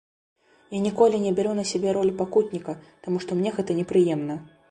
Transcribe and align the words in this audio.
Я 0.75 0.79
ніколі 0.85 1.19
не 1.25 1.33
бяру 1.39 1.51
на 1.59 1.65
сябе 1.73 1.93
ролю 1.99 2.13
пакутніка, 2.23 2.77
таму 3.09 3.17
што 3.27 3.37
мне 3.43 3.55
гэта 3.59 3.71
непрыемна. 3.81 4.41